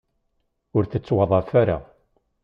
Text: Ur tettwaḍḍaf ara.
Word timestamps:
Ur 0.75 0.83
tettwaḍḍaf 0.91 1.49
ara. 1.61 1.77